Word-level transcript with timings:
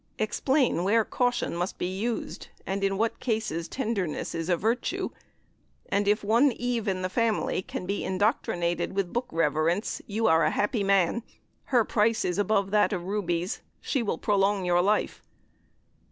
Explain 0.17 0.83
where 0.83 1.05
caution 1.05 1.55
must 1.55 1.77
be 1.77 1.85
used, 1.85 2.47
and 2.65 2.83
in 2.83 2.97
what 2.97 3.19
cases 3.19 3.67
tenderness 3.67 4.33
is 4.33 4.49
a 4.49 4.57
virtue; 4.57 5.09
and 5.89 6.07
if 6.07 6.23
one 6.23 6.51
Eve 6.53 6.87
in 6.87 7.03
the 7.03 7.07
family 7.07 7.61
can 7.61 7.85
be 7.85 8.03
indoctrinated 8.03 8.93
with 8.95 9.13
book 9.13 9.29
reverence 9.31 10.01
you 10.07 10.25
are 10.25 10.43
a 10.43 10.49
happy 10.49 10.83
man; 10.83 11.21
her 11.65 11.85
price 11.85 12.25
is 12.25 12.39
above 12.39 12.71
that 12.71 12.91
of 12.93 13.03
rubies; 13.05 13.61
she 13.79 14.01
will 14.01 14.17
prolong 14.17 14.65
your 14.65 14.81
life. 14.81 15.21